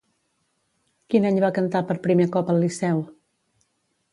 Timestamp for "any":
1.31-1.37